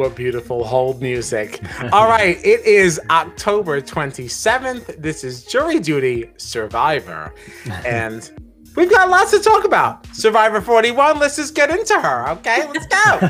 [0.00, 1.60] What beautiful hold music.
[1.92, 4.96] All right, it is October 27th.
[4.96, 7.34] This is Jury Duty Survivor.
[7.84, 8.30] And
[8.76, 10.06] we've got lots to talk about.
[10.16, 12.66] Survivor 41, let's just get into her, okay?
[12.66, 13.28] Let's go.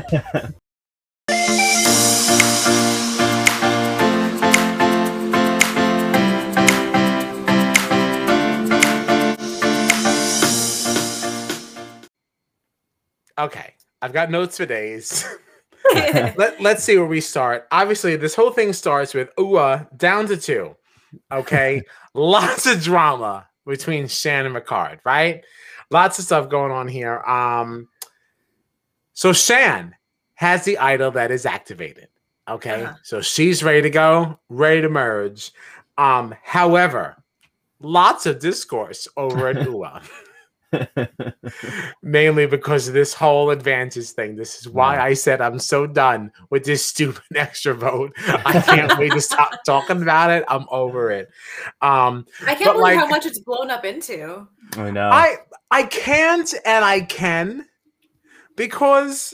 [13.43, 15.27] okay, I've got notes for days.
[15.93, 17.67] Let, let's see where we start.
[17.71, 20.75] Obviously, this whole thing starts with Ua down to two.
[21.31, 21.81] Okay.
[22.13, 25.43] Lots of drama between Shan and Ricard, right?
[25.89, 27.19] Lots of stuff going on here.
[27.21, 27.87] Um,
[29.13, 29.95] so Shan
[30.35, 32.07] has the idol that is activated.
[32.49, 32.83] Okay.
[32.83, 32.95] Uh-huh.
[33.03, 35.51] So she's ready to go, ready to merge.
[35.97, 37.21] Um, however,
[37.79, 40.01] lots of discourse over at Ua.
[42.03, 44.35] Mainly because of this whole advantage thing.
[44.35, 48.13] This is why I said I'm so done with this stupid extra vote.
[48.17, 50.43] I can't wait to stop talking about it.
[50.47, 51.29] I'm over it.
[51.81, 54.47] Um, I can't believe like, how much it's blown up into.
[54.77, 55.09] I know.
[55.09, 55.37] I
[55.69, 57.65] I can't and I can
[58.55, 59.33] because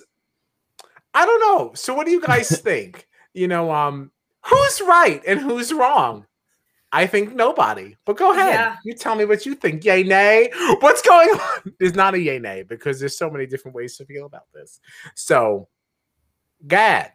[1.14, 1.72] I don't know.
[1.74, 3.08] So what do you guys think?
[3.34, 4.12] You know, um,
[4.46, 6.27] who's right and who's wrong?
[6.98, 7.96] I think nobody.
[8.06, 8.56] But go ahead.
[8.56, 8.76] Yeah.
[8.84, 9.86] You tell me what you think.
[9.86, 10.50] Yay, nay.
[10.80, 11.76] What's going on?
[11.80, 14.80] There's not a yay, nay because there's so many different ways to feel about this.
[15.14, 15.68] So,
[16.68, 17.12] Gad.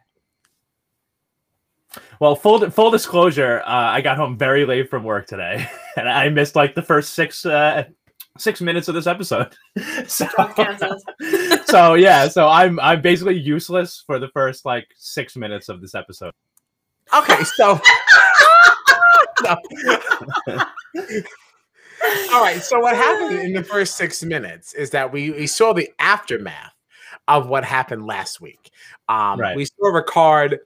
[2.21, 6.29] Well, full full disclosure, uh, I got home very late from work today, and I
[6.29, 7.83] missed like the first six uh,
[8.37, 9.53] six minutes of this episode.
[10.07, 10.27] so,
[11.65, 15.93] so yeah, so I'm I'm basically useless for the first like six minutes of this
[15.93, 16.33] episode.
[17.13, 17.79] Okay, so
[22.31, 22.61] All right.
[22.61, 26.73] So what happened in the first six minutes is that we, we saw the aftermath
[27.27, 28.71] of what happened last week.
[29.07, 29.55] Um, right.
[29.55, 30.57] We saw Ricard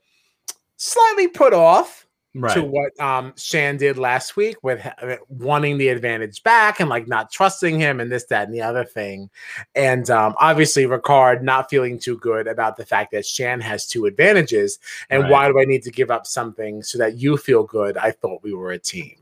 [0.76, 2.07] slightly put off
[2.38, 2.54] right.
[2.54, 4.86] to what um, Shan did last week with
[5.28, 8.84] wanting the advantage back and like not trusting him and this, that, and the other
[8.84, 9.30] thing.
[9.74, 14.06] And um, obviously, Ricard not feeling too good about the fact that Shan has two
[14.06, 14.78] advantages.
[15.10, 15.32] And right.
[15.32, 17.96] why do I need to give up something so that you feel good?
[17.96, 19.16] I thought we were a team.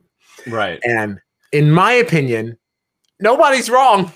[0.47, 0.81] Right.
[0.85, 1.21] And
[1.53, 2.59] in my opinion,
[3.21, 4.13] nobody's wrong.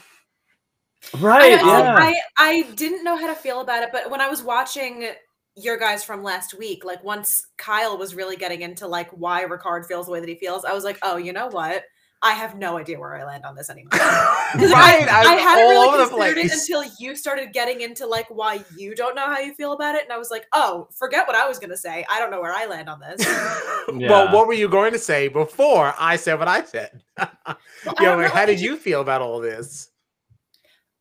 [1.19, 1.59] Right.
[1.59, 1.97] I, yeah.
[1.99, 5.09] I, I didn't know how to feel about it, but when I was watching
[5.57, 9.87] your guys from last week, like once Kyle was really getting into like why Ricard
[9.87, 11.85] feels the way that he feels, I was like, oh, you know what?
[12.23, 13.89] I have no idea where I land on this anymore.
[13.95, 18.95] right, I, I hadn't really considered it until you started getting into like why you
[18.95, 21.49] don't know how you feel about it, and I was like, oh, forget what I
[21.49, 22.05] was gonna say.
[22.11, 23.27] I don't know where I land on this.
[23.27, 24.11] yeah.
[24.11, 27.03] Well, what were you going to say before I said what I said?
[27.19, 27.57] well,
[27.99, 29.89] you know, how did you feel about all this?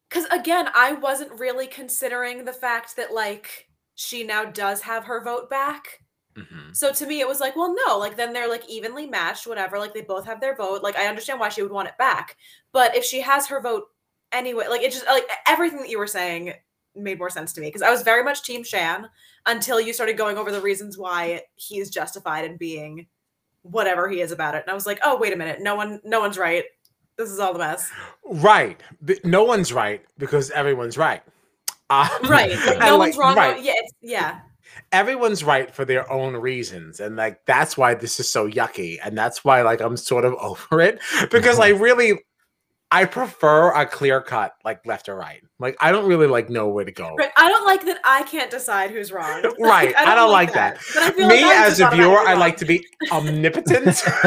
[0.10, 3.69] Because again, I wasn't really considering the fact that like
[4.00, 6.00] she now does have her vote back.
[6.38, 6.72] Mm-hmm.
[6.72, 9.78] So to me, it was like, well, no, like then they're like evenly matched, whatever.
[9.78, 10.82] Like they both have their vote.
[10.82, 12.38] Like I understand why she would want it back,
[12.72, 13.88] but if she has her vote
[14.32, 16.54] anyway, like it just like everything that you were saying
[16.96, 19.10] made more sense to me because I was very much Team Shan
[19.46, 23.06] until you started going over the reasons why he's justified in being
[23.64, 26.00] whatever he is about it, and I was like, oh, wait a minute, no one,
[26.06, 26.64] no one's right.
[27.18, 27.92] This is all the mess.
[28.24, 28.80] Right.
[29.26, 31.22] No one's right because everyone's right.
[31.90, 32.52] Um, right.
[32.80, 33.36] no like, one's wrong.
[33.36, 33.62] Right.
[33.62, 33.74] Yeah.
[34.02, 34.40] yeah.
[34.92, 37.00] Everyone's right for their own reasons.
[37.00, 38.98] And like that's why this is so yucky.
[39.04, 41.00] And that's why like I'm sort of over it.
[41.32, 42.20] Because I really
[42.92, 45.44] I prefer a clear cut, like left or right.
[45.60, 47.16] Like I don't really like know where to go.
[47.16, 47.30] Right.
[47.38, 49.44] I don't like that I can't decide who's wrong.
[49.60, 49.94] right.
[49.98, 50.80] I don't, I don't like, like that.
[50.96, 51.18] that.
[51.18, 53.86] Me like as a viewer, I like to be omnipotent.
[54.08, 54.24] and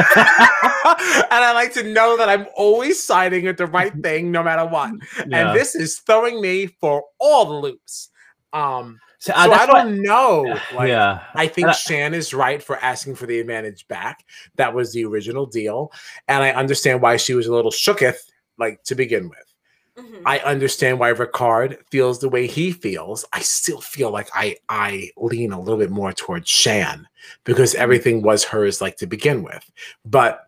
[1.31, 4.93] I like to know that I'm always siding with the right thing no matter what.
[5.27, 5.49] Yeah.
[5.49, 8.09] And this is throwing me for all the loops.
[8.53, 10.59] Um so, uh, so I don't what, know.
[10.75, 14.25] Like, yeah, I think uh, Shan is right for asking for the advantage back.
[14.57, 15.93] That was the original deal,
[16.27, 18.17] and I understand why she was a little shooketh
[18.57, 19.53] like to begin with.
[19.97, 20.27] Mm-hmm.
[20.27, 23.25] I understand why Ricard feels the way he feels.
[23.31, 27.07] I still feel like I I lean a little bit more towards Shan
[27.43, 27.81] because mm-hmm.
[27.83, 29.69] everything was hers like to begin with.
[30.03, 30.47] But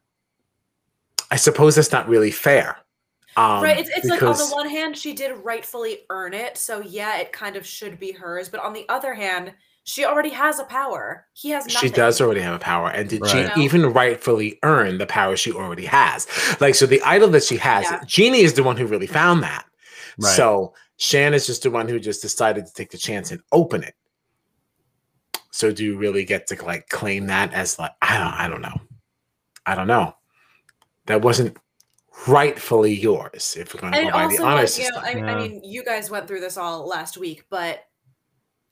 [1.29, 2.77] I suppose that's not really fair.
[3.37, 3.77] Um, right.
[3.77, 4.21] It's, it's because...
[4.21, 6.57] like on the one hand, she did rightfully earn it.
[6.57, 8.49] So yeah, it kind of should be hers.
[8.49, 9.53] But on the other hand,
[9.85, 11.27] she already has a power.
[11.33, 11.89] He has nothing.
[11.89, 12.89] She does already have a power.
[12.89, 13.51] And did right.
[13.55, 16.27] she even rightfully earn the power she already has?
[16.59, 18.01] Like, so the idol that she has, yeah.
[18.07, 19.63] Genie is the one who really found that.
[20.19, 20.35] Right.
[20.35, 23.83] So Shan is just the one who just decided to take the chance and open
[23.83, 23.93] it.
[25.51, 28.61] So do you really get to like claim that as like I don't I don't
[28.61, 28.81] know.
[29.67, 30.15] I don't know.
[31.05, 31.57] That wasn't
[32.27, 34.95] rightfully yours if we're going to go by the honor like, system.
[35.05, 37.85] You know, I, I mean, you guys went through this all last week, but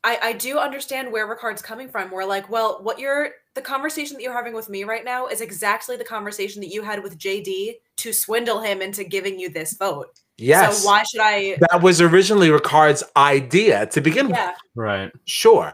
[0.03, 2.11] I, I do understand where Ricard's coming from.
[2.11, 5.39] We're like, well, what you're the conversation that you're having with me right now is
[5.39, 9.73] exactly the conversation that you had with JD to swindle him into giving you this
[9.73, 10.19] vote.
[10.37, 10.79] Yes.
[10.81, 11.57] So why should I?
[11.71, 14.49] That was originally Ricard's idea to begin Yeah.
[14.49, 14.57] with.
[14.75, 15.11] Right.
[15.25, 15.73] Sure.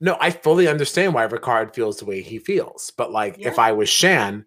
[0.00, 2.90] No, I fully understand why Ricard feels the way he feels.
[2.96, 4.46] But like if I was Shan,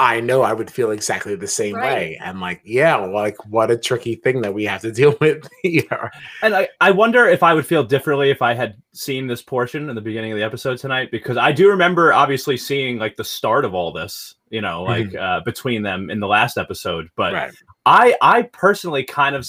[0.00, 1.94] I know I would feel exactly the same Right.
[1.94, 2.20] way.
[2.20, 6.10] And like, yeah, like what a tricky thing that we have to deal with here.
[6.42, 9.88] And I, I wonder if I would feel differently if I had seen this portion
[9.88, 13.24] in the beginning of the episode tonight, because I do remember obviously seeing like the
[13.24, 17.08] start of all this, you know, like uh, between them in the last episode.
[17.14, 17.54] But Right.
[17.86, 19.46] I, I personally kind of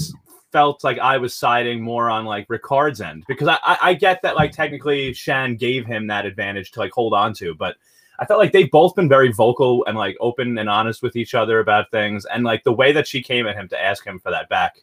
[0.51, 4.21] felt like I was siding more on like Ricard's end because I, I, I get
[4.21, 7.75] that like technically Shan gave him that advantage to like hold on to, but
[8.19, 11.33] I felt like they've both been very vocal and like open and honest with each
[11.35, 12.25] other about things.
[12.25, 14.75] And like the way that she came at him to ask him for that back,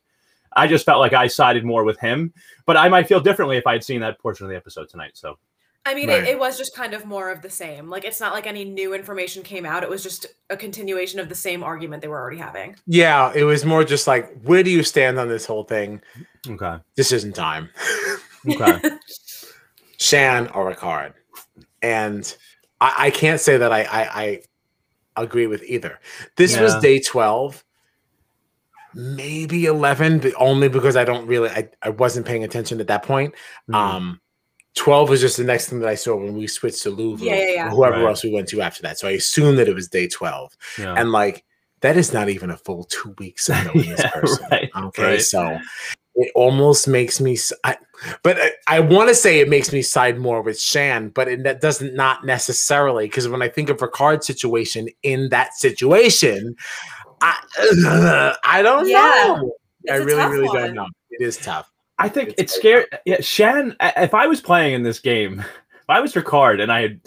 [0.54, 2.32] I just felt like I sided more with him.
[2.66, 5.12] But I might feel differently if I had seen that portion of the episode tonight.
[5.14, 5.38] So
[5.84, 6.22] I mean, Right.
[6.22, 7.90] it, it was just kind of more of the same.
[7.90, 9.82] Like, it's not like any new information came out.
[9.82, 12.76] It was just a continuation of the same argument they were already having.
[12.86, 16.00] Yeah, it was more just like, where do you stand on this whole thing?
[16.48, 17.68] okay, This isn't time.
[18.48, 18.78] okay,
[19.98, 21.14] Shan or Ricard.
[21.82, 22.32] And
[22.82, 24.40] I, I can't say that I, I,
[25.16, 26.00] I agree with either.
[26.36, 27.64] This was day 12,
[28.94, 33.02] maybe 11, but only because I don't really, I, I wasn't paying attention at that
[33.04, 33.34] point.
[33.70, 33.74] Mm.
[33.74, 34.20] Um,
[34.74, 37.34] 12 was just the next thing that I saw when we switched to Luvu, Yeah,
[37.36, 37.66] yeah, yeah.
[37.68, 38.08] or whoever Right.
[38.08, 38.98] else we went to after that.
[38.98, 40.56] So I assumed that it was day 12.
[40.78, 40.94] yeah.
[40.96, 41.44] And like,
[41.82, 44.46] that is not even a full two weeks of knowing this person.
[44.50, 45.02] right, Okay.
[45.04, 45.20] right.
[45.22, 45.58] So
[46.14, 47.76] it almost makes me, s- I,
[48.22, 51.42] but I, I want to say it makes me side more with Shan, but it,
[51.44, 56.54] that doesn't not necessarily because when I think of Ricard's situation in that situation,
[57.20, 57.38] I,
[58.44, 58.98] I don't Yeah.
[58.98, 59.52] know.
[59.88, 60.56] I It's a really, really one.
[60.56, 60.86] don't know.
[61.10, 61.70] It is tough.
[61.98, 63.00] I think It's it's very scary.
[63.06, 63.76] Yeah, Shan.
[63.80, 65.40] If I was playing in this game,
[65.74, 67.00] if I was Ricard and I had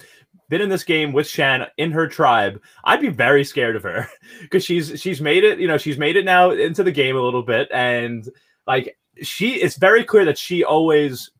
[0.49, 4.07] been in this game with Shan in her tribe, I'd be very scared of her
[4.41, 5.59] because she's she's made it.
[5.59, 8.27] You know, she's made it now into the game a little bit, and
[8.67, 11.31] like she, it's very clear that she always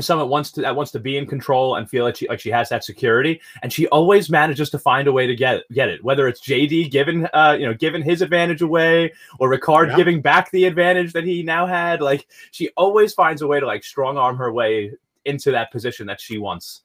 [0.00, 2.38] someone that wants to that wants to be in control and feel like she like
[2.38, 5.88] she has that security, and she always manages to find a way to get get
[5.88, 6.04] it.
[6.04, 9.96] Whether it's JD giving uh you know giving his advantage away or Ricard Yeah.
[9.96, 13.66] giving back the advantage that he now had, like she always finds a way to
[13.66, 14.92] like strong arm her way
[15.24, 16.82] into that position that she wants.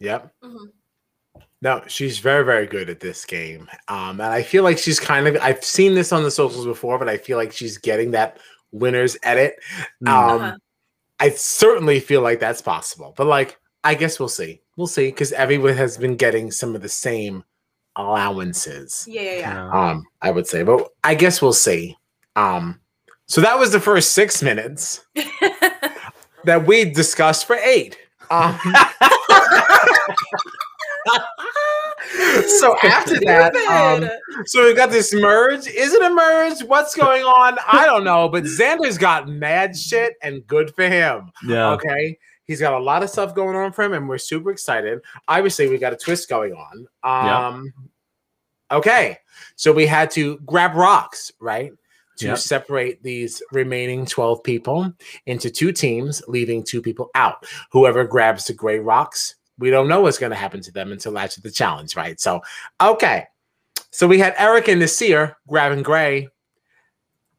[0.00, 0.32] Yep.
[0.44, 0.66] Mhm.
[1.62, 3.68] No, she's very, very good at this game.
[3.88, 6.98] Um, and I feel like she's kind of I've seen this on the socials before,
[6.98, 8.38] but I feel like she's getting that
[8.72, 9.56] winner's edit.
[10.04, 10.08] Mm.
[10.08, 10.56] Um Uh-huh.
[11.18, 13.14] I certainly feel like that's possible.
[13.16, 14.60] But like I guess we'll see.
[14.76, 17.44] We'll see because everyone has been getting some of the same
[17.96, 19.06] allowances.
[19.08, 19.54] Yeah, yeah, yeah.
[19.72, 19.90] Yeah.
[19.90, 21.96] Um, I would say, but I guess we'll see.
[22.34, 22.80] Um,
[23.26, 25.06] so that was the first six minutes
[26.44, 27.96] that we discussed for eight.
[28.30, 28.58] Um,
[32.60, 34.08] so after that, um,
[34.46, 35.66] so we got this merge.
[35.66, 36.62] Is it a merge?
[36.62, 37.58] What's going on?
[37.70, 38.28] I don't know.
[38.28, 41.30] But Xander's got mad shit, and good for him.
[41.46, 41.70] yeah.
[41.72, 42.18] Okay.
[42.44, 45.00] He's got a lot of stuff going on for him, and we're super excited.
[45.26, 46.86] Obviously, we got a twist going on.
[47.04, 47.46] Yeah.
[47.48, 47.72] Um,
[48.70, 49.18] okay.
[49.56, 51.72] So we had to grab rocks, right?
[52.18, 52.38] To Yep.
[52.38, 54.90] separate these remaining 12 people
[55.26, 57.44] into two teams, leaving two people out.
[57.72, 61.18] Whoever grabs the gray rocks, we don't know what's going to happen to them until
[61.18, 62.20] after the challenge, right?
[62.20, 62.40] So,
[62.80, 63.26] okay.
[63.90, 66.28] So we had Eric and Naseer grabbing gray.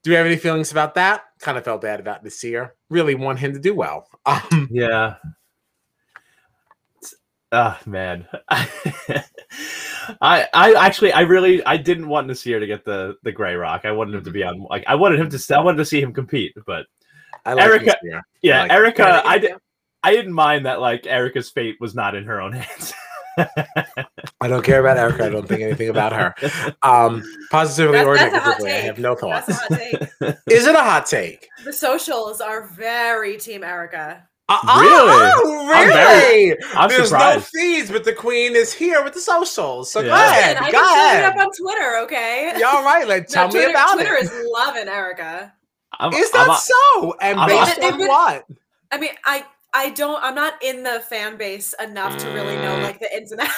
[0.04, 1.24] Do you have any feelings about that?
[1.40, 2.72] Kind of felt bad about Naseer.
[2.90, 4.08] Really want him to do well.
[4.26, 5.16] Um, Yeah.
[7.52, 8.28] Ah man.
[8.50, 13.86] I I actually I really I didn't want Naseer to get the the gray rock.
[13.86, 16.02] I wanted him to be on like I wanted him to I wanted to see
[16.02, 16.86] him compete, but
[17.46, 18.22] I like Erika- Naseer.
[18.42, 19.52] yeah, like Erika I did
[20.08, 22.94] I didn't mind that like Erika's fate was not in her own hands.
[24.42, 25.26] I don't care about Erika.
[25.26, 26.34] I don't think anything about her.
[26.82, 29.04] Um, positively That's- or that's a hot negatively, I have take.
[29.04, 29.68] no That's a thoughts.
[29.68, 30.38] hot take.
[30.50, 31.48] Is it a hot take?
[31.66, 34.24] The socials are very Team Erika.
[34.50, 35.32] Uh, Really?
[35.36, 35.94] Oh, I'm really?
[35.94, 37.48] very- I'm There's no surprised.
[37.48, 39.92] feeds, but the queen is here with the socials.
[39.92, 40.30] So go Yeah.
[40.30, 40.56] ahead.
[40.58, 41.24] And I Go can pull it ahead.
[41.26, 42.54] up on Twitter, okay?
[42.58, 43.06] Yeah, all right.
[43.08, 44.08] Let No, tell Twitter, me about it.
[44.08, 45.54] Twitter is loving Erika.
[46.00, 47.16] I'm, Is I'm that a- so?
[47.22, 48.46] And I'm based a- on what?
[48.92, 49.46] I mean, I
[49.78, 50.22] I don't.
[50.24, 52.82] I'm not in the fan base enough to really know mm.
[52.82, 53.54] like the ins and outs,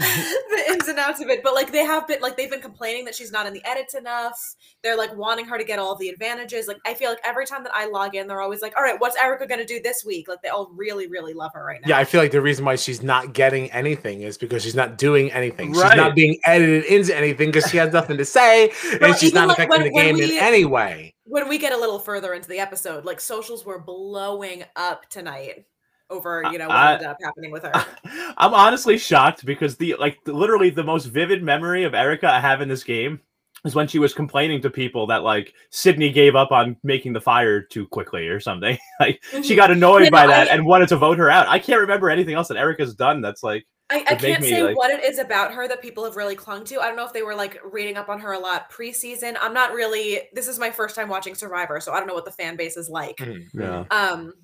[0.00, 1.42] the ins and outs of it.
[1.42, 3.94] But like they have been like they've been complaining that she's not in the edits
[3.94, 4.38] enough.
[4.82, 6.68] They're like wanting her to get all the advantages.
[6.68, 8.98] Like I feel like every time that I log in, they're always like, "All right,
[9.00, 11.88] what's Erika gonna do this week?" Like they all really, really love her right now.
[11.88, 14.98] Yeah, I feel like the reason why she's not getting anything is because she's not
[14.98, 15.74] doing anything.
[15.74, 19.48] She's not being edited into anything because she has nothing to say and she's not
[19.48, 21.14] like, affecting when- the when game we- in any way.
[21.24, 25.64] when we get a little further into the episode, like socials were blowing up tonight.
[26.10, 27.72] Over you know what I, ended up happening with her.
[28.38, 32.62] I'm honestly shocked because the like literally the most vivid memory of Erika I have
[32.62, 33.20] in this game
[33.64, 37.20] is when she was complaining to people that like Sydney gave up on making the
[37.20, 38.78] fire too quickly or something.
[39.00, 39.56] like she mm-hmm.
[39.56, 41.46] got annoyed you by that I, and wanted to vote her out.
[41.48, 44.76] I can't remember anything else that Erika's done that's like I, I can't say like...
[44.76, 46.80] what it is about her that people have really clung to.
[46.80, 49.36] I don't know if they were like reading up on her a lot preseason.
[49.40, 50.20] I'm not really.
[50.34, 52.76] This is my first time watching Survivor, so I don't know what the fan base
[52.76, 53.16] is like.
[53.16, 53.60] Mm-hmm.
[53.60, 53.84] Yeah.
[53.90, 54.34] Um,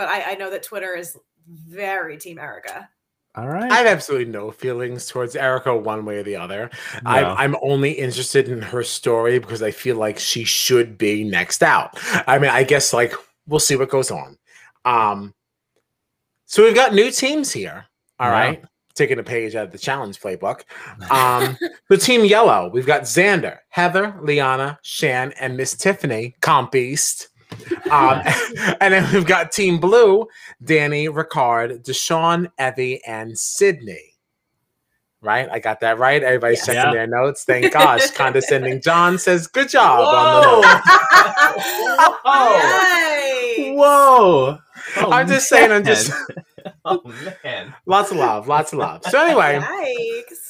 [0.00, 2.88] but I, I know that Twitter is very Team Erika.
[3.34, 3.70] All right.
[3.70, 6.70] I have absolutely no feelings towards Erika one way or the other.
[7.04, 7.10] No.
[7.10, 11.62] I'm, I'm only interested in her story because I feel like she should be next
[11.62, 11.98] out.
[12.26, 13.12] I mean, I guess like
[13.46, 14.38] we'll see what goes on.
[14.86, 15.34] Um,
[16.46, 17.84] so we've got new teams here.
[18.18, 18.32] All yeah.
[18.32, 18.64] right,
[18.94, 20.62] Taking a page out of the challenge playbook.
[21.10, 21.58] Um,
[21.90, 27.28] the team yellow, we've got Xander, Heather, Liana, Shan, and Miss Tiffany, Comp Beast.
[27.90, 28.22] Um,
[28.80, 30.28] and then we've got Team Blue,
[30.62, 34.16] Danny, Ricard, Deshawn, Evvie, and Sydney.
[35.20, 35.48] Right?
[35.50, 36.22] I got that right.
[36.22, 36.74] Everybody's yeah.
[36.74, 36.92] checking yeah.
[36.92, 37.42] their notes.
[37.44, 38.10] Thank gosh.
[38.14, 40.62] Condescending John says, good job Whoa.
[42.24, 43.74] Whoa.
[43.74, 44.58] Whoa.
[44.98, 45.60] Oh, I'm just man.
[45.60, 46.12] saying, I'm just.
[46.84, 47.02] oh,
[47.42, 47.74] man.
[47.86, 48.46] Lots of love.
[48.46, 49.02] Lots of love.
[49.04, 49.58] So, anyway.
[49.60, 50.49] Yikes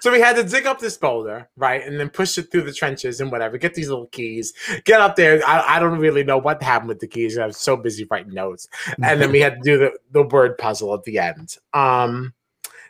[0.00, 2.72] so we had to dig up this boulder, right, and then push it through the
[2.72, 3.58] trenches and whatever.
[3.58, 4.52] Get these little keys,
[4.84, 5.40] get up there.
[5.46, 7.38] I, I don't really know what happened with the keys.
[7.38, 8.68] I was so busy writing notes,
[9.02, 11.56] and then we had to do the the word puzzle at the end.
[11.72, 12.34] Um,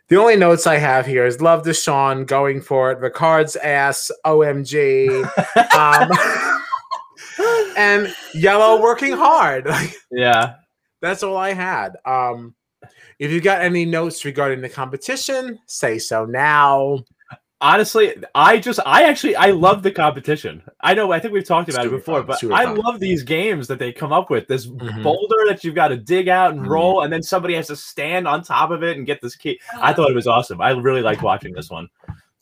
[0.08, 2.98] the only notes I have here is love Deshawn going for it.
[2.98, 5.24] Ricard's ass, OMG.
[5.74, 6.10] um,
[7.76, 9.68] and yellow working hard.
[10.10, 10.56] yeah,
[11.00, 11.96] that's all I had.
[12.04, 12.54] Um,
[13.18, 17.00] if you got any notes regarding the competition, say so now.
[17.60, 20.62] Honestly, I just I actually I love the competition.
[20.82, 22.76] I know I think we've talked about it before, fun, but I fun.
[22.76, 24.46] love these games that they come up with.
[24.48, 25.02] This mm-hmm.
[25.02, 26.70] boulder that you've got to dig out and mm-hmm.
[26.70, 29.58] roll, and then somebody has to stand on top of it and get this key.
[29.80, 30.60] I thought it was awesome.
[30.60, 31.88] I really liked watching this one.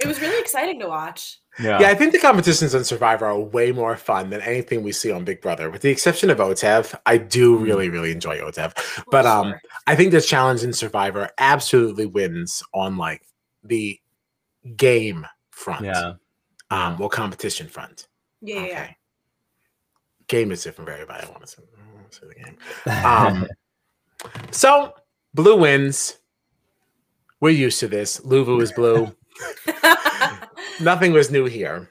[0.02, 1.38] It was really exciting to watch.
[1.60, 1.80] Yeah.
[1.80, 5.12] yeah, I think the competitions on Survivor are way more fun than anything we see
[5.12, 5.68] on Big Brother.
[5.70, 7.62] With the exception of Otev, I do mm.
[7.62, 8.72] really, really enjoy Otev.
[9.10, 9.54] But um,
[9.86, 13.22] I think the challenge in Survivor absolutely wins on like
[13.62, 14.00] the
[14.76, 15.84] game front.
[15.84, 16.14] Yeah.
[16.70, 18.08] Um, well, competition front.
[18.40, 18.56] Yeah.
[18.56, 18.68] Okay.
[18.68, 18.90] yeah.
[20.28, 21.26] Game is different for everybody.
[21.26, 21.62] I want to say,
[22.10, 22.56] say the game.
[23.04, 23.46] Um,
[24.50, 24.94] so
[25.34, 26.18] blue wins.
[27.40, 28.20] We're used to this.
[28.20, 29.14] Luvu is blue.
[30.80, 31.88] Nothing was new here.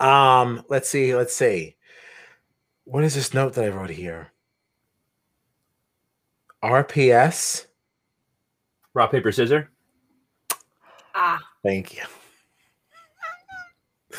[0.00, 1.76] Um, let's see, let's see.
[2.84, 4.32] What is this note that I wrote here?
[6.62, 7.66] RPS.
[8.92, 9.70] Rock, paper, scissor.
[11.14, 11.38] Ah.
[11.62, 12.02] Thank you.
[14.12, 14.16] I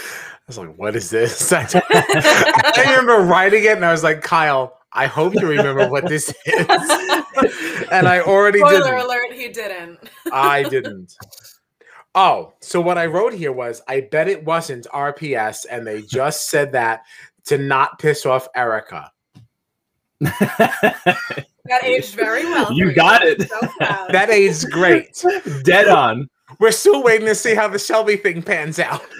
[0.47, 1.51] was like, what is this?
[1.53, 6.07] I, I remember writing it and I was like, Kyle, I hope you remember what
[6.07, 6.67] this is.
[7.91, 8.99] and I already Spoiler didn't.
[9.05, 9.99] alert, he didn't.
[10.31, 11.15] I didn't.
[12.15, 16.50] Oh, so what I wrote here was I bet it wasn't RPS, and they just
[16.50, 17.03] said that
[17.45, 19.12] to not piss off Erika.
[20.22, 22.72] that aged very well.
[22.72, 23.31] You got you.
[23.31, 23.50] it.
[23.50, 25.24] So that aged great.
[25.63, 26.29] Dead on.
[26.59, 29.01] We're still waiting to see how the Shelby thing pans out.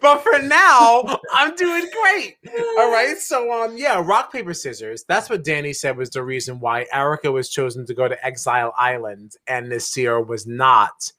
[0.00, 2.36] but for now, I'm doing great.
[2.78, 3.16] All right.
[3.18, 5.04] So um yeah, rock, paper, scissors.
[5.08, 8.72] That's what Danny said was the reason why Erika was chosen to go to Exile
[8.78, 11.12] Island and Naseer was not.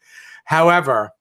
[0.46, 1.12] However,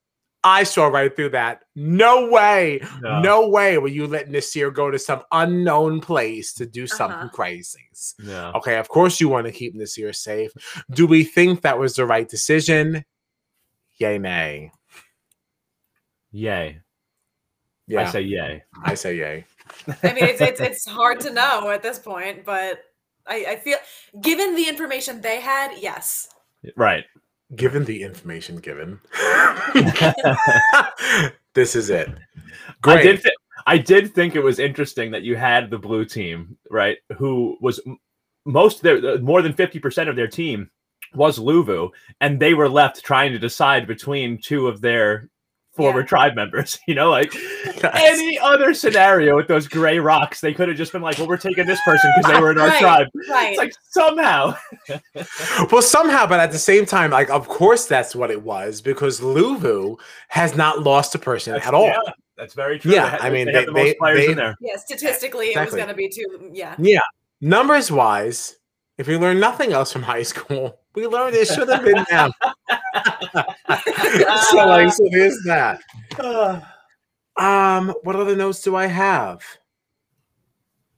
[0.47, 1.63] I saw right through that.
[1.75, 6.65] No way, no, no way will you let Naseer go to some unknown place to
[6.65, 7.29] do something uh-huh.
[7.29, 7.89] crazy.
[8.23, 8.53] Yeah.
[8.55, 10.51] Okay, of course you want to keep Naseer safe.
[10.91, 13.03] Do we think that was the right decision?
[13.97, 14.71] Yay, nay.
[16.31, 16.79] Yay.
[17.85, 18.01] Yeah.
[18.01, 18.63] I say yay.
[18.83, 19.45] I say yay.
[20.01, 22.79] I mean, it's, it's, it's hard to know at this point, but
[23.25, 23.79] I, I feel,
[24.21, 26.29] given the information they had, yes.
[26.77, 27.03] Right.
[27.55, 28.99] Given the information given,
[31.55, 32.09] this is it.
[32.81, 32.99] Great.
[32.99, 33.35] I did, th-
[33.65, 36.97] I did think it was interesting that you had the blue team, right?
[37.17, 37.79] Who was
[38.45, 40.69] most their uh, more than fifty percent of their team
[41.15, 41.89] was Luvu,
[42.19, 45.29] and they were left trying to decide between two of their
[45.77, 46.05] former yeah.
[46.07, 46.79] tribe members.
[46.87, 47.35] You know, like
[47.83, 51.35] any other scenario with those gray rocks, they could have just been like, "Well, we're
[51.35, 53.49] taking this person because they were in our right, tribe." Right.
[53.49, 54.55] It's like somehow.
[55.71, 59.19] well, somehow, but at the same time, like, of course, that's what it was because
[59.19, 61.87] Luvu has not lost a person that's, at all.
[61.87, 61.99] Yeah,
[62.37, 62.93] that's very true.
[62.93, 64.55] Yeah, I mean, they, the they, players they, in there.
[64.61, 65.81] Yeah, statistically, exactly.
[65.81, 66.51] it was going to be too.
[66.53, 66.75] Yeah.
[66.77, 66.99] Yeah,
[67.41, 68.55] numbers wise,
[68.97, 72.31] if you learn nothing else from high school, we learned it should have been them.
[74.49, 75.81] so like, so there's that.
[77.39, 79.43] Um, what other notes do I have?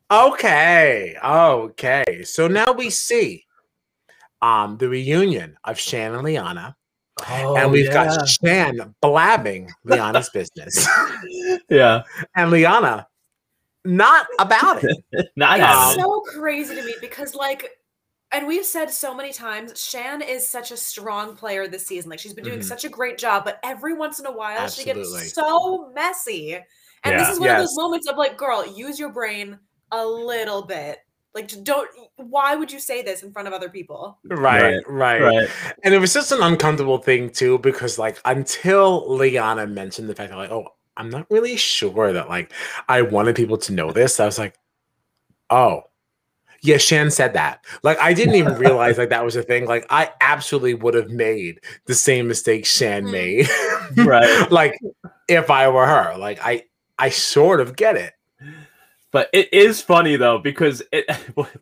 [0.10, 1.18] Okay.
[1.22, 2.24] Okay.
[2.24, 3.44] So now we see
[4.42, 6.78] um the reunion of Shan and Liana.
[7.30, 8.16] Oh, and we've yeah.
[8.16, 10.88] got Shan blabbing Liana's business.
[11.70, 12.04] yeah.
[12.38, 13.06] And Liana
[13.86, 14.98] not about it.
[15.36, 17.70] not it's so crazy to me because like
[18.32, 22.10] and we've said so many times, Shan is such a strong player this season.
[22.10, 22.68] Like she's been doing mm-hmm.
[22.68, 25.04] such a great job, but every once in a while Absolutely.
[25.04, 26.54] she gets so messy.
[27.04, 27.18] And yeah.
[27.18, 27.60] this is one yes.
[27.60, 29.58] of those moments of like, girl, use your brain
[29.92, 31.00] a little bit.
[31.34, 31.90] Like, don't.
[32.16, 34.18] Why would you say this in front of other people?
[34.26, 35.50] Right, right, right.
[35.84, 40.32] And it was just an uncomfortable thing too, because like until Liana mentioned the fact
[40.32, 42.52] that like, oh, I'm not really sure that like
[42.90, 44.20] I wanted people to know this.
[44.20, 44.56] I was like,
[45.50, 45.84] oh,
[46.62, 47.64] yeah, Shan said that.
[47.84, 49.66] Like I didn't even realize like that was a thing.
[49.66, 53.12] Like I absolutely would have made the same mistake Shan mm.
[53.12, 54.06] made.
[54.06, 54.52] right.
[54.52, 54.78] like
[55.28, 56.18] if I were her.
[56.18, 56.66] Like I
[56.98, 58.14] I sort of get it.
[59.12, 61.10] But it is funny though because it.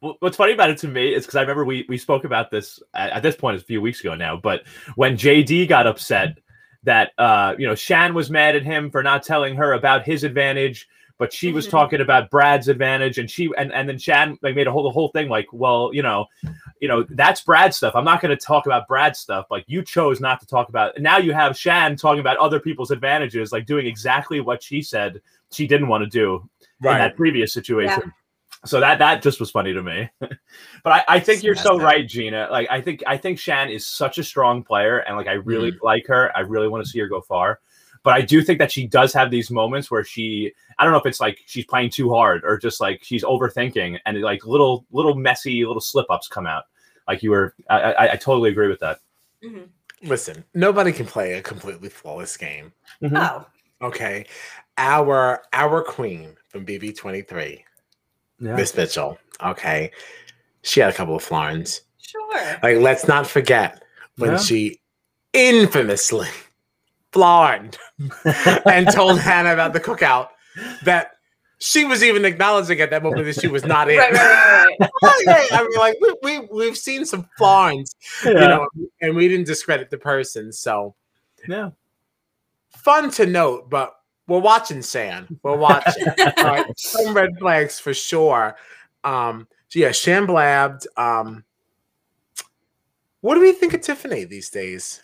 [0.20, 2.82] What's funny about it to me is because I remember we we spoke about this
[2.94, 4.38] at, at, this point a few weeks ago now.
[4.38, 4.64] But
[4.96, 6.40] when JD got upset
[6.84, 10.24] that uh you know Shan was mad at him for not telling her about his
[10.24, 11.78] advantage, but she was mm-hmm.
[11.78, 14.92] talking about Brad's advantage, and she and and then Shan like made a whole the
[14.92, 16.26] whole thing like, well, you know,
[16.80, 17.96] you know that's Brad stuff.
[17.96, 19.48] I'm not going to talk about Brad stuff.
[19.50, 20.96] Like you chose not to talk about.
[20.96, 24.82] And now you have Shan talking about other people's advantages, like doing exactly what she
[24.82, 25.22] said
[25.52, 26.48] she didn't want to do
[26.82, 26.94] right.
[26.94, 28.02] in that previous situation.
[28.06, 28.12] Yeah.
[28.66, 30.10] So that that just was funny to me.
[30.20, 30.34] but
[30.86, 32.48] I, I think you're so right, Gina.
[32.52, 35.72] Like I think I think Shan is such a strong player, and like I really
[35.72, 35.78] mm.
[35.84, 36.36] like her.
[36.36, 37.60] I really want to see her go far.
[38.08, 40.98] But I do think that she does have these moments where she I don't know
[40.98, 44.86] if it's like she's playing too hard or just like she's overthinking and like little
[44.92, 46.64] little messy little slip ups come out.
[47.06, 49.02] Like you were, I, I, I totally agree with that.
[49.44, 50.08] Mm-hmm.
[50.08, 52.72] Listen, nobody can play a completely flawless game.
[53.04, 53.18] Mm-hmm.
[53.18, 53.46] Oh,
[53.82, 54.26] okay.
[54.78, 57.66] Our our queen from BB twenty three,
[58.40, 59.18] Miss Mitchell.
[59.44, 59.92] Okay,
[60.62, 61.82] she had a couple of florins.
[62.00, 62.58] Sure.
[62.64, 63.84] Like, let's not forget
[64.16, 64.38] when yeah.
[64.38, 64.80] she
[65.34, 66.30] infamously
[67.18, 67.80] flarned
[68.68, 70.28] and told Hannah about the cookout
[70.84, 71.14] that
[71.58, 73.98] she was even acknowledging at that moment that she was not in.
[73.98, 75.48] right, right, right, right.
[75.52, 78.32] I mean, like we, we we've seen some fawns, yeah.
[78.32, 78.68] you know,
[79.02, 80.54] and we didn't discredit the person.
[80.54, 80.94] So
[81.48, 81.72] yeah,
[82.70, 83.96] fun to note, but
[84.28, 85.40] we're watching Shan.
[85.42, 86.06] We're watching.
[86.78, 88.56] some red flags for sure.
[89.04, 90.86] Um, so yeah, Shan blabbed.
[90.98, 91.44] Um,
[93.22, 95.02] what do we think of Tiffany these days?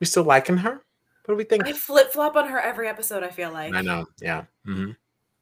[0.00, 0.83] We still liking her?
[1.24, 1.66] What do we think?
[1.66, 3.22] I flip flop on her every episode.
[3.22, 3.74] I feel like.
[3.74, 4.06] I know.
[4.20, 4.44] Yeah.
[4.66, 4.92] Mm-hmm.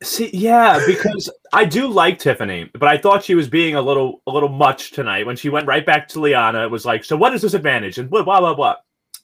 [0.03, 4.21] See, yeah, because I do like Tiffany, but I thought she was being a little,
[4.27, 6.64] a little much tonight when she went right back to Liana.
[6.64, 7.99] It was like, so what is this advantage?
[7.99, 8.77] And blah blah blah blah.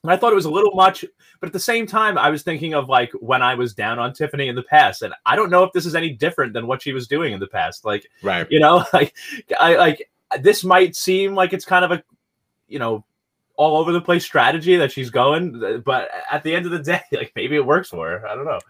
[0.05, 1.05] And I thought it was a little much,
[1.40, 4.12] but at the same time, I was thinking of like when I was down on
[4.12, 6.83] Tiffany in the past, and I don't know if this is any different than what
[6.83, 7.85] she was doing in the past.
[7.85, 8.47] Like, right?
[8.51, 9.14] You know, like
[9.59, 12.03] I like this might seem like it's kind of a,
[12.68, 13.05] you know,
[13.59, 17.03] all over the place strategy that she's going, but at the end of the day,
[17.12, 18.27] like maybe it works for her.
[18.27, 18.61] I don't know.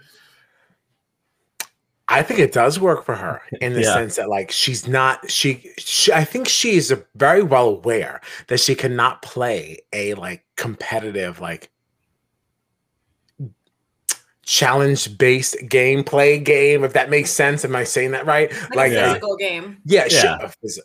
[2.11, 3.93] I think it does work for her in the yeah.
[3.93, 8.75] sense that like she's not she, she I think she's very well aware that she
[8.75, 11.71] cannot play a like competitive like
[14.49, 18.93] challenge based gameplay game if that makes sense am I saying that right like, like
[18.93, 20.51] a physical game yeah, yeah.
[20.67, 20.81] She,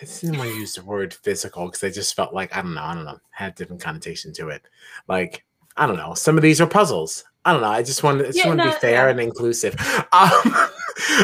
[0.00, 2.74] I didn't want to use the word physical because I just felt like I don't
[2.74, 4.62] know, I don't know, had different connotation to it.
[5.08, 5.44] Like
[5.76, 7.24] I don't know, some of these are puzzles.
[7.44, 7.68] I don't know.
[7.68, 9.10] I just want to, just yeah, want to no, be fair yeah.
[9.10, 9.76] and inclusive.
[10.12, 10.30] Um,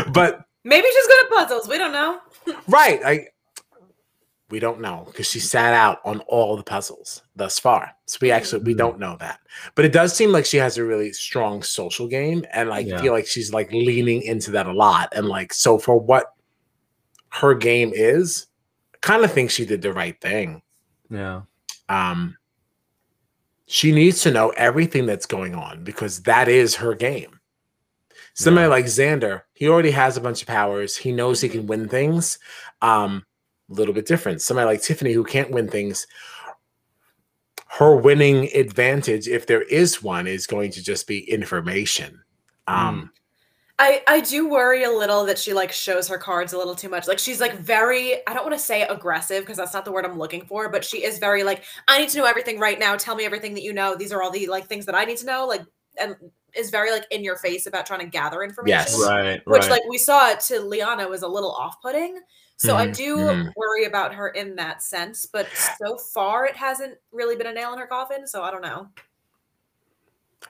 [0.12, 1.68] but maybe she's good at puzzles.
[1.68, 2.18] We don't know.
[2.68, 3.00] right.
[3.04, 3.26] I
[4.50, 7.92] we don't know because she sat out on all the puzzles thus far.
[8.06, 9.40] So we actually we don't know that.
[9.74, 13.00] But it does seem like she has a really strong social game and I yeah.
[13.00, 15.12] feel like she's like leaning into that a lot.
[15.14, 16.34] And like so for what
[17.30, 18.46] her game is,
[19.00, 20.62] kind of think she did the right thing.
[21.08, 21.42] Yeah.
[21.88, 22.36] Um,
[23.66, 27.38] she needs to know everything that's going on because that is her game.
[28.34, 28.70] Somebody yeah.
[28.70, 30.96] like Xander, he already has a bunch of powers.
[30.96, 32.38] He knows he can win things.
[32.82, 33.24] Um,
[33.70, 34.42] a little bit different.
[34.42, 36.06] Somebody like Tiffany, who can't win things,
[37.68, 42.20] her winning advantage, if there is one, is going to just be information.
[42.66, 43.10] Um, mm.
[43.78, 46.90] I I do worry a little that she like shows her cards a little too
[46.90, 47.08] much.
[47.08, 50.04] Like she's like very I don't want to say aggressive because that's not the word
[50.04, 52.94] I'm looking for, but she is very like I need to know everything right now.
[52.96, 53.96] Tell me everything that you know.
[53.96, 55.46] These are all the like things that I need to know.
[55.46, 55.62] Like
[55.98, 56.14] and
[56.54, 58.78] is very like in your face about trying to gather information.
[58.78, 59.40] Yes, right.
[59.46, 59.70] Which right.
[59.70, 62.18] like we saw it to Liana was a little off-putting.
[62.60, 62.90] So mm-hmm.
[62.90, 63.48] I do mm-hmm.
[63.56, 67.72] worry about her in that sense, but so far it hasn't really been a nail
[67.72, 68.26] in her coffin.
[68.26, 68.86] So I don't know.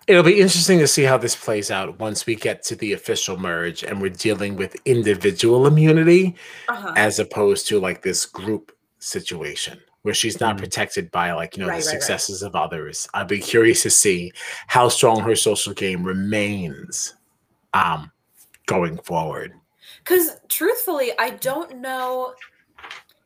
[0.08, 3.38] It'll be interesting to see how this plays out once we get to the official
[3.38, 6.34] merge and we're dealing with individual immunity
[6.66, 6.94] uh-huh.
[6.96, 11.62] as opposed to like this group situation where she's not mm protected by like you
[11.62, 12.60] know right, the successes right, right.
[12.60, 13.08] of others.
[13.14, 14.32] I'd be curious to see
[14.66, 17.14] how strong her social game remains
[17.72, 18.10] um
[18.66, 19.59] going forward.
[20.04, 22.34] Cuz truthfully, I don't know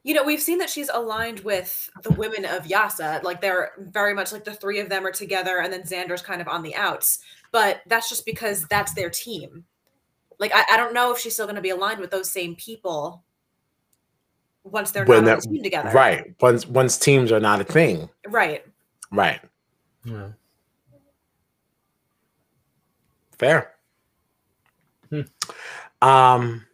[0.04, 3.00] you know, we've seen that she's aligned with the women of Yase.
[3.22, 6.42] Like they're very much like the three of them are together, and then Xander's kind
[6.42, 7.20] of on the outs.
[7.50, 9.64] But that's just because that's their team.
[10.38, 12.54] Like I, I don't know if she's still going to be aligned with those same
[12.54, 13.24] people
[14.62, 15.90] once they're when not that, team together.
[15.90, 16.34] Right.
[16.40, 18.10] Once once teams are not a thing.
[18.28, 18.62] Right.
[19.10, 19.40] Right.
[20.04, 20.28] Yeah.
[23.38, 23.72] Fair.
[25.08, 25.22] Hmm.
[26.04, 26.66] Um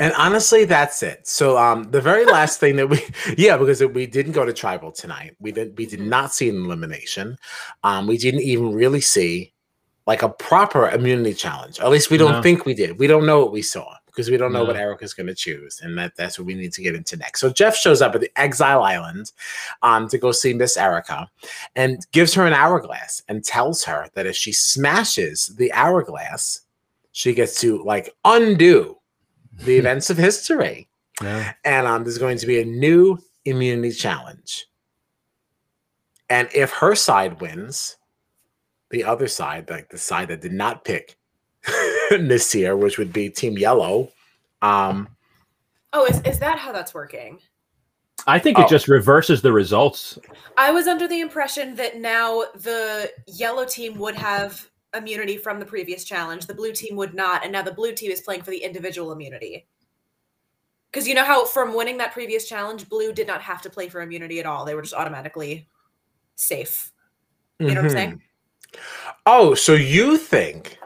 [0.00, 1.26] and honestly, that's it.
[1.26, 3.02] So, um, the very last thing that we,
[3.36, 5.36] yeah, because we didn't go to tribal tonight.
[5.40, 6.08] We did, we did mm-hmm.
[6.08, 7.36] not see an elimination.
[7.82, 9.52] Um, we didn't even really see
[10.06, 11.80] like a proper immunity challenge.
[11.80, 12.42] at least we don't no.
[12.42, 12.98] think we did.
[12.98, 14.64] We don't know what we saw because we don't know no.
[14.64, 17.38] what Erika's going to choose, and that that's what we need to get into next.
[17.38, 19.30] So Jeff shows up at the Exile Island,
[19.84, 21.30] um, to go see Miss Erika,
[21.76, 26.62] and gives her an hourglass and tells her that if she smashes the hourglass,
[27.12, 28.98] she gets to like undo
[29.52, 30.88] the events of history.
[31.22, 31.52] Yeah.
[31.64, 34.66] And um, there's going to be a new immunity challenge.
[36.28, 37.98] And if her side wins,
[38.90, 41.16] the other side, like the side that did not pick
[42.12, 44.10] Naseer, which would be Team Yellow.
[44.62, 45.08] Um,
[45.92, 47.38] oh, is, is that how that's working?
[48.26, 48.68] I think it oh.
[48.68, 50.18] just reverses the results.
[50.56, 55.64] I was under the impression that now the yellow team would have immunity from the
[55.64, 56.46] previous challenge.
[56.46, 59.12] The blue team would not, and now the blue team is playing for the individual
[59.12, 59.66] immunity.
[60.90, 63.88] Because you know how from winning that previous challenge, blue did not have to play
[63.88, 64.64] for immunity at all.
[64.64, 65.68] They were just automatically
[66.34, 66.92] safe.
[67.58, 67.74] You mm-hmm.
[67.74, 68.10] know what I'm saying?
[68.10, 68.78] Mm-hmm.
[69.26, 70.77] Oh, so you think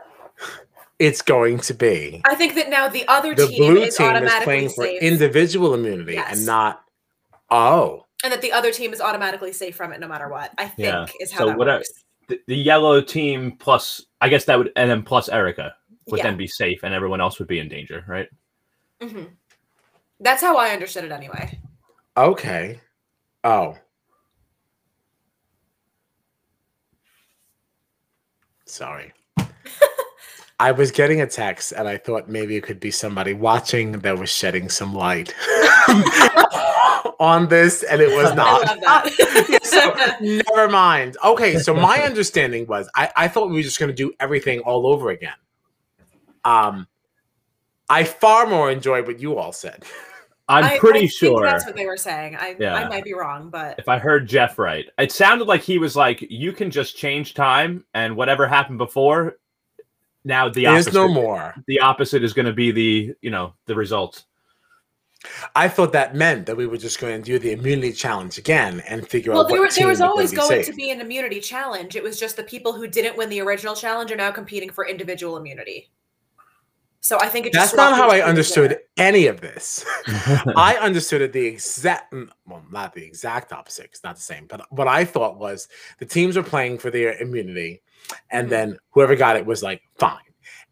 [1.03, 2.23] it's going to be?
[2.25, 5.01] I think that now the other the team blue is team automatically is playing safe.
[5.01, 6.37] for individual immunity yes.
[6.37, 6.85] and not.
[7.51, 8.07] Oh.
[8.23, 10.53] And that the other team is automatically safe from it no matter what.
[10.59, 11.07] I think yeah.
[11.19, 11.91] is how so that what works.
[11.91, 15.75] I, the, the, yellow team plus I guess that would and then plus Erika
[16.07, 16.23] would yeah.
[16.23, 18.29] then be safe and everyone else would be in danger, right?
[19.01, 19.25] Mm-hmm.
[20.21, 21.59] That's how I understood it anyway.
[22.17, 22.81] Okay.
[23.43, 23.77] Oh.
[28.67, 29.13] Sorry.
[30.63, 34.17] I was getting a text and I thought maybe it could be somebody watching that
[34.17, 35.35] was shedding some light
[37.19, 38.69] on this, and it was not.
[39.65, 41.17] so never mind.
[41.25, 44.87] Okay, so my understanding was I, I thought we were just gonna do everything all
[44.87, 45.35] over again.
[46.45, 46.87] Um
[47.89, 49.83] I far more enjoyed what you all said.
[50.49, 52.37] I'm I, pretty I sure that's what they were saying.
[52.37, 52.75] I, yeah.
[52.75, 55.97] I might be wrong, but if I heard Jeff right, it sounded like he was
[55.97, 59.37] like, "You can just change time, and whatever happened before,
[60.25, 61.55] now the There's opposite, no more.
[61.67, 64.25] The opposite is going to be the you know the results.
[65.55, 68.83] I thought that meant that we were just going to do the immunity challenge again
[68.89, 69.51] and figure well, out.
[69.51, 70.67] Well, there, there was always going safe.
[70.67, 71.95] to be an immunity challenge.
[71.95, 74.87] It was just the people who didn't win the original challenge are now competing for
[74.87, 75.91] individual immunity.
[77.03, 78.81] So I think that's not how I understood there.
[78.97, 79.85] any of this.
[80.57, 83.87] I understood it the exact, mm, well, not the exact opposite.
[83.87, 84.47] It's not the same.
[84.47, 85.67] But what I thought was
[85.99, 87.83] the teams were playing for their immunity,
[88.31, 88.51] and mm-hmm.
[88.51, 90.19] then whoever got it was like fine,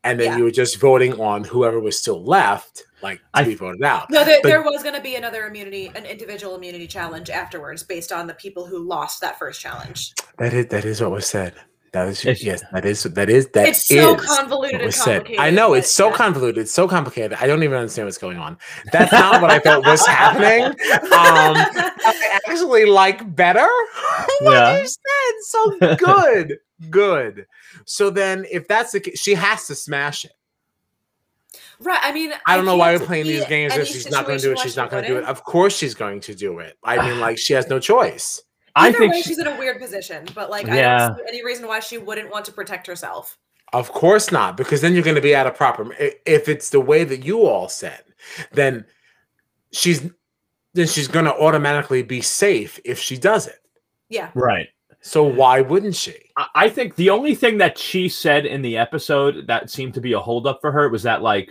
[0.05, 0.37] and then yeah.
[0.39, 4.11] you were just voting on whoever was still left, like to I, be voted out.
[4.11, 7.83] No, there, but, there was going to be another immunity, an individual immunity challenge afterwards,
[7.83, 10.15] based on the people who lost that first challenge.
[10.39, 11.55] That is that is what was said.
[11.93, 15.41] That is it's, yes, that is that is that it's so convoluted and complicated.
[15.41, 16.17] I know it's so yeah.
[16.17, 17.37] convoluted, so complicated.
[17.41, 18.59] I don't even understand what's going on.
[18.93, 20.67] That's not what I thought was happening.
[20.67, 20.73] Um,
[21.13, 23.67] I actually like better
[24.41, 24.79] what yeah.
[24.79, 25.35] you said.
[25.43, 27.47] So good, good.
[27.85, 30.33] So then, if that's the case, she has to smash it.
[31.81, 32.01] Right.
[32.03, 34.39] I mean, I don't I know why we're playing these games if she's not going
[34.39, 34.59] to do it.
[34.59, 35.25] She's not going to do it.
[35.25, 36.79] Of course, she's going to do it.
[36.85, 38.43] I mean, like she has no choice.
[38.77, 40.97] Either I think way, she, she's in a weird position, but like yeah.
[40.97, 43.37] I don't see any reason why she wouldn't want to protect herself.
[43.73, 45.95] Of course not, because then you're going to be out of proper.
[45.99, 48.03] If it's the way that you all said,
[48.53, 48.85] then
[49.73, 50.09] she's
[50.75, 53.61] then she's going to automatically be safe if she does it.
[54.09, 54.31] Yeah.
[54.35, 54.69] Right.
[55.03, 56.15] So why wouldn't she?
[56.55, 60.13] I think the only thing that she said in the episode that seemed to be
[60.13, 61.51] a holdup for her was that like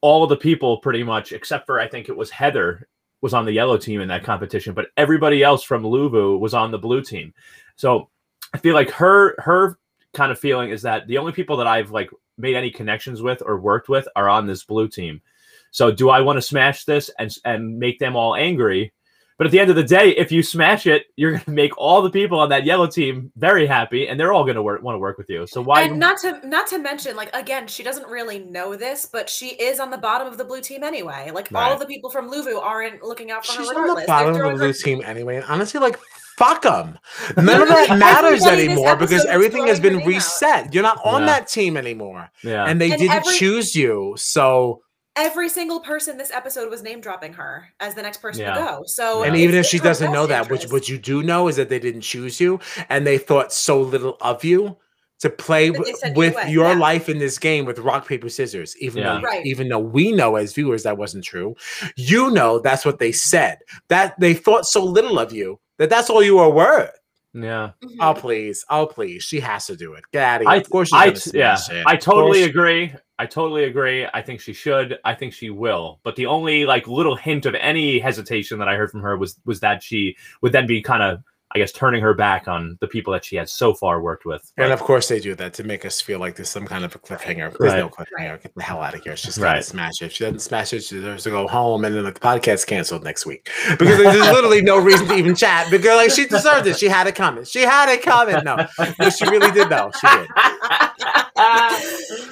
[0.00, 2.86] all the people pretty much, except for I think it was Heather
[3.20, 6.70] was on the yellow team in that competition, but everybody else from Luvu was on
[6.70, 7.32] the blue team.
[7.76, 8.10] So
[8.52, 9.78] I feel like her her
[10.12, 13.42] kind of feeling is that the only people that I've like made any connections with
[13.44, 15.22] or worked with are on this blue team.
[15.70, 18.92] So do I want to smash this and and make them all angry
[19.38, 21.78] But at the end of the day, if you smash it, you're going to make
[21.78, 24.82] all the people on that yellow team very happy, and they're all going to work
[24.82, 25.46] want to work with you.
[25.46, 25.82] So why?
[25.82, 29.50] And not to not to mention, like again, she doesn't really know this, but she
[29.50, 31.30] is on the bottom of the blue team anyway.
[31.32, 31.62] Like right.
[31.62, 33.90] all of the people from Luvu aren't looking out for She's her regardless.
[33.90, 35.40] on the bottom of the blue her- team anyway.
[35.46, 36.00] honestly, like
[36.36, 36.98] fuck them.
[37.36, 40.66] None of that matters anymore because everything has been reset.
[40.66, 40.74] Out.
[40.74, 41.26] You're not on yeah.
[41.26, 42.28] that team anymore.
[42.42, 42.64] Yeah.
[42.64, 44.14] And they and didn't every, choose you.
[44.16, 44.82] So
[45.18, 48.54] every single person this episode was name dropping her as the next person yeah.
[48.54, 48.82] to go.
[48.86, 51.68] So And even if she doesn't know that, which what you do know is that
[51.68, 54.76] they didn't choose you and they thought so little of you
[55.20, 56.78] to play w- with you your yeah.
[56.78, 59.14] life in this game with rock paper scissors even yeah.
[59.14, 59.44] though right.
[59.44, 61.56] even though we know as viewers that wasn't true
[61.96, 66.10] you know that's what they said that they thought so little of you that that's
[66.10, 66.90] all you were worth.
[67.32, 67.70] Yeah.
[67.82, 68.00] Mm-hmm.
[68.00, 70.04] Oh please, oh please, she has to do it.
[70.12, 70.50] Get out of here.
[70.50, 71.84] I, of course, I, yeah, it.
[71.86, 72.92] I totally agree.
[73.18, 74.06] I totally agree.
[74.12, 74.98] I think she should.
[75.04, 75.98] I think she will.
[76.04, 79.38] But the only like little hint of any hesitation that I heard from her was
[79.44, 82.86] was that she would then be kind of I guess turning her back on the
[82.86, 84.52] people that she has so far worked with.
[84.54, 86.84] But, and of course they do that to make us feel like there's some kind
[86.84, 87.56] of a cliffhanger.
[87.56, 87.78] There's right.
[87.78, 88.42] no cliffhanger.
[88.42, 89.16] Get the hell out of here.
[89.16, 90.06] She's got to smash it.
[90.06, 93.02] If she doesn't smash it, she deserves to go home and then the podcast canceled
[93.02, 93.48] next week.
[93.78, 95.70] Because there's literally no reason to even chat.
[95.70, 96.78] Because like she deserved it.
[96.78, 97.48] She had a comment.
[97.48, 98.44] She had a comment.
[98.44, 98.66] No.
[99.00, 99.90] No, she really did though.
[99.98, 100.28] She did.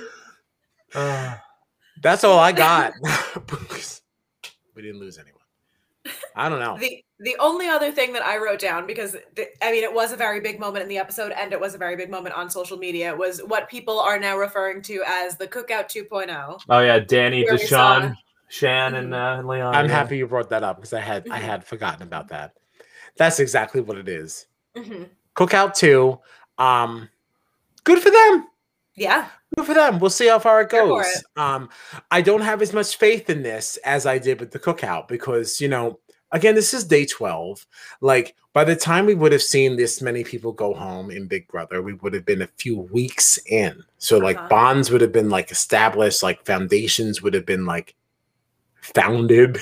[0.96, 1.36] Uh,
[2.02, 2.94] that's all I got.
[4.74, 5.36] we didn't lose anyone.
[6.34, 6.78] I don't know.
[6.78, 10.12] The the only other thing that I wrote down because th- I mean it was
[10.12, 12.50] a very big moment in the episode and it was a very big moment on
[12.50, 16.60] social media was what people are now referring to as the Cookout 2.0.
[16.68, 18.14] Oh yeah, Danny, Deshawn,
[18.48, 19.48] Shan, and mm-hmm.
[19.48, 19.74] uh, Leon.
[19.74, 19.92] I'm yeah.
[19.92, 21.32] happy you brought that up because I had mm-hmm.
[21.32, 22.52] I had forgotten about that.
[23.16, 24.46] That's exactly what it is.
[24.76, 25.04] Mm-hmm.
[25.34, 26.18] Cookout 2.
[26.58, 27.08] Um,
[27.84, 28.46] good for them.
[28.94, 29.28] Yeah.
[29.56, 29.98] Good for them.
[29.98, 31.06] We'll see how far it goes.
[31.06, 31.24] It.
[31.36, 31.70] Um,
[32.10, 35.60] I don't have as much faith in this as I did with the cookout because
[35.60, 35.98] you know
[36.32, 37.66] again, this is day 12.
[38.00, 41.48] Like by the time we would have seen this many people go home in Big
[41.48, 43.82] Brother, we would have been a few weeks in.
[43.98, 44.48] So like uh-huh.
[44.48, 47.94] bonds would have been like established, like foundations would have been like
[48.80, 49.58] founded.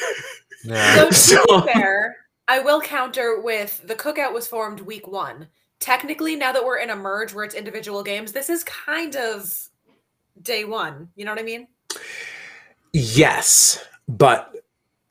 [0.64, 1.10] Yeah.
[1.10, 2.16] So to be fair,
[2.48, 5.48] I will counter with the cookout was formed week one.
[5.80, 9.68] Technically, now that we're in a merge where it's individual games, this is kind of
[10.40, 11.08] day one.
[11.16, 11.68] You know what I mean?
[12.92, 14.54] Yes, but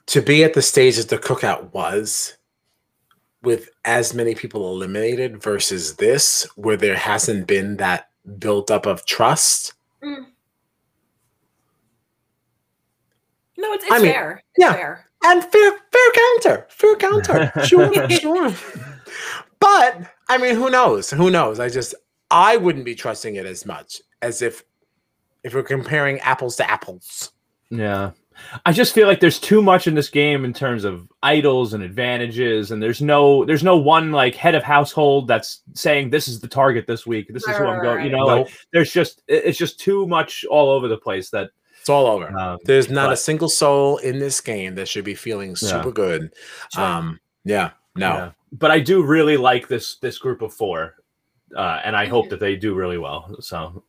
[0.08, 2.38] to be at the stage that the cookout was
[3.42, 8.10] with as many people eliminated versus this where there hasn't been that
[8.40, 10.26] built up of trust mm.
[13.58, 15.10] no it's, it's I mean, fair it's yeah fair.
[15.26, 18.54] and fair fair counter fair counter sure sure
[19.60, 21.96] but i mean who knows who knows i just
[22.32, 24.64] i wouldn't be trusting it as much as if
[25.44, 27.32] if we're comparing apples to apples
[27.70, 28.12] yeah
[28.66, 31.84] I just feel like there's too much in this game in terms of idols and
[31.84, 36.40] advantages, and there's no there's no one like head of household that's saying this is
[36.40, 37.28] the target this week.
[37.32, 38.06] This is who I'm going.
[38.06, 38.48] You know, nope.
[38.48, 42.36] like there's just it's just too much all over the place that it's all over.
[42.38, 45.90] Um, there's not but, a single soul in this game that should be feeling super
[45.90, 45.94] yeah.
[45.94, 46.34] good.
[46.78, 48.10] Um, yeah, no.
[48.10, 48.32] Yeah.
[48.54, 50.96] But I do really like this this group of four,
[51.56, 53.36] uh, and I hope that they do really well.
[53.42, 53.84] So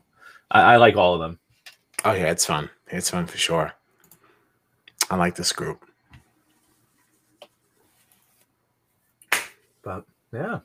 [0.51, 1.39] I, I like all of them.
[2.05, 2.69] Oh yeah, it's fun.
[2.89, 3.73] It's fun for sure.
[5.11, 5.85] I like this group.
[9.83, 10.61] But yeah.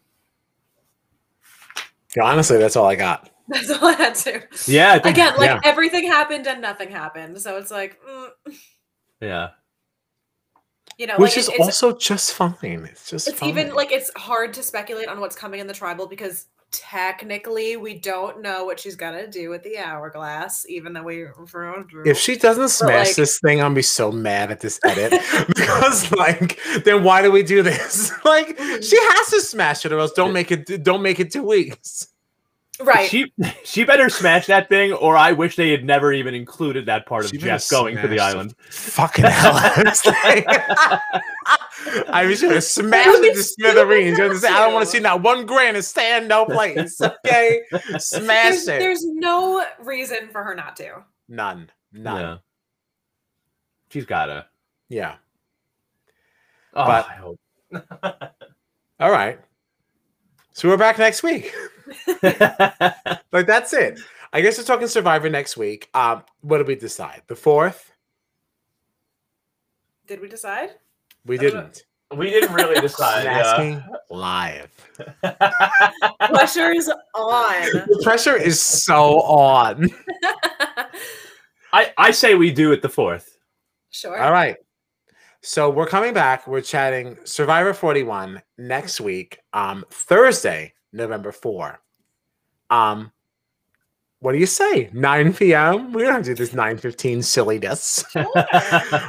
[2.16, 3.30] yeah honestly, that's all I got.
[3.50, 4.44] That's all I had to.
[4.68, 5.00] Yeah.
[5.00, 5.60] Think, Again, like yeah.
[5.64, 7.42] everything happened and nothing happened.
[7.42, 8.30] So it's like, mm.
[9.22, 9.50] yeah.
[11.00, 12.54] You know, which like is also just fine.
[12.62, 13.50] It's just it's fine.
[13.50, 17.98] even like it's hard to speculate on what's coming in the tribal because technically we
[17.98, 21.26] don't know what she's gonna do with the hourglass, even though we
[22.06, 26.12] if she doesn't smash like, this thing, I'll be so mad at this edit because
[26.12, 28.12] like then why do we do this?
[28.26, 28.82] like mm-hmm.
[28.82, 32.08] she has to smash it or else don't make it don't make it two weeks.
[32.82, 33.10] Right.
[33.10, 33.34] She
[33.66, 37.26] she better smash that thing, or I wish they had never even included that part
[37.26, 38.56] of she Jeff going to the island.
[38.70, 39.52] Fucking hell!
[42.08, 44.18] I was gonna smash it to smithereens.
[44.18, 44.56] You understand?
[44.56, 47.02] I don't want to see not one grain of stand no place.
[47.02, 47.62] Okay,
[47.98, 48.80] smash there's, it.
[48.80, 51.04] There's no reason for her not to.
[51.28, 51.70] None.
[51.92, 52.22] None.
[52.22, 52.38] Yeah.
[53.90, 54.46] She's gotta.
[54.88, 55.16] Yeah.
[56.74, 57.40] Oh, but, I hope.
[59.00, 59.40] all right.
[60.54, 61.54] So we're back next week.
[63.32, 64.00] like that's it.
[64.32, 65.90] I guess we're talking Survivor next week.
[65.94, 67.24] Um, what did we decide?
[67.28, 67.92] The fourth.
[70.08, 70.72] Did we decide?
[71.26, 71.84] We didn't.
[72.16, 73.26] We didn't really decide.
[73.28, 74.72] asking live.
[76.30, 77.62] pressure is on.
[77.64, 79.90] The pressure is so on.
[81.72, 83.38] I I say we do it the fourth.
[83.92, 84.20] Sure.
[84.20, 84.58] All right.
[85.42, 86.48] So we're coming back.
[86.48, 91.80] We're chatting Survivor 41 next week, um, Thursday, November 4.
[92.70, 93.12] Um,
[94.20, 94.90] what do you say?
[94.92, 95.94] 9 p.m.
[95.94, 98.04] We don't do this 9:15 silliness.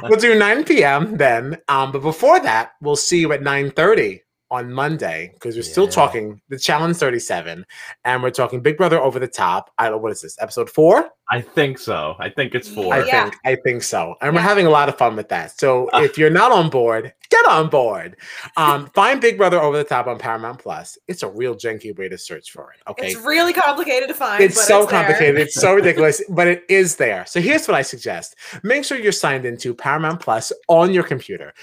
[0.03, 1.17] we'll do 9 p.m.
[1.17, 1.57] then.
[1.67, 5.71] Um, but before that, we'll see you at 9:30 on Monday because we're yeah.
[5.71, 7.65] still talking the challenge 37
[8.03, 9.71] and we're talking Big Brother over the top.
[9.77, 11.09] I don't what is this episode four?
[11.31, 12.15] I think so.
[12.19, 12.93] I think it's four.
[12.93, 13.23] I yeah.
[13.23, 14.15] think I think so.
[14.21, 14.41] And yeah.
[14.41, 15.57] we're having a lot of fun with that.
[15.57, 16.01] So uh.
[16.03, 18.17] if you're not on board, get on board.
[18.57, 20.97] Um, find Big Brother over the top on Paramount Plus.
[21.07, 22.79] It's a real janky way to search for it.
[22.89, 23.07] Okay.
[23.07, 24.43] It's really complicated to find.
[24.43, 25.39] It's so it's complicated.
[25.39, 27.25] it's so ridiculous, but it is there.
[27.25, 28.35] So here's what I suggest.
[28.63, 31.53] Make sure you're signed into Paramount Plus on your computer.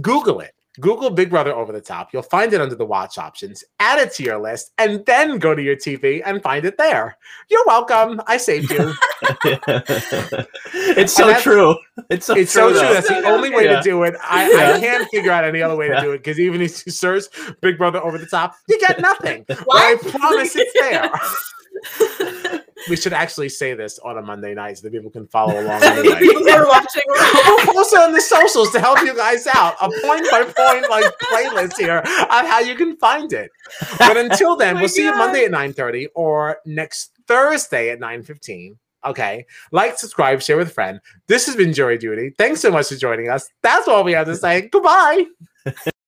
[0.00, 2.12] Google it Google Big Brother over the top.
[2.12, 3.62] You'll find it under the watch options.
[3.78, 7.16] Add it to your list, and then go to your TV and find it there.
[7.50, 8.20] You're welcome.
[8.26, 8.94] I saved you.
[10.74, 11.76] it's so true.
[12.10, 12.72] It's so it's true.
[12.74, 12.94] So true.
[12.94, 13.76] That's the only way yeah.
[13.76, 14.14] to do it.
[14.22, 14.72] I, yeah.
[14.72, 17.24] I, can't figure out any other way to do it because even if you search
[17.60, 19.44] Big Brother over the top, you get nothing.
[19.50, 24.92] I promise it's there we should actually say this on a Monday night so that
[24.92, 25.82] people can follow along.
[25.92, 26.18] Anyway.
[26.20, 27.02] people are watching.
[27.06, 29.74] We'll post it on the socials to help you guys out.
[29.80, 33.50] A point by point like playlist here on how you can find it.
[33.98, 34.90] But until then, oh we'll God.
[34.90, 38.78] see you Monday at nine thirty or next Thursday at nine fifteen.
[39.04, 39.46] Okay.
[39.72, 41.00] Like, subscribe, share with a friend.
[41.26, 42.32] This has been Jury Duty.
[42.38, 43.48] Thanks so much for joining us.
[43.62, 44.68] That's all we have to say.
[44.68, 45.26] Goodbye.